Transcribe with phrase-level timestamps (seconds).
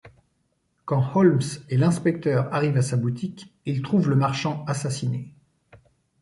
[0.85, 5.31] Quand Holmes et l'inspecteur arrivent à sa boutique, ils trouvent le marchand assassiné.